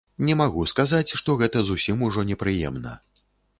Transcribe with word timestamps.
Не 0.27 0.35
магу 0.39 0.63
сказаць, 0.71 1.13
што 1.21 1.35
гэта 1.43 1.63
зусім 1.69 2.03
ужо 2.09 2.27
непрыемна. 2.33 2.99